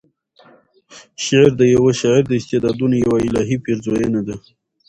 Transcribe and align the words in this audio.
شعر 1.23 1.49
د 1.57 1.61
یوه 1.75 1.91
شاعر 2.01 2.23
د 2.27 2.33
استعدادونو 2.39 2.95
یوه 3.05 3.17
الهې 3.27 3.57
پیرزویَنه 3.65 4.21
ده. 4.27 4.35